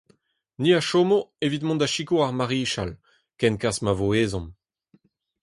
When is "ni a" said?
0.61-0.81